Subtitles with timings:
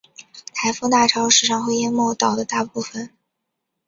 [0.55, 3.11] 台风大潮时常会淹没岛的大部分。